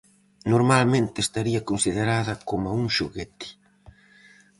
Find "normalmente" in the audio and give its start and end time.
0.53-1.15